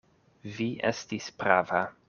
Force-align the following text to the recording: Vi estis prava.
Vi 0.55 0.67
estis 0.91 1.31
prava. 1.43 1.87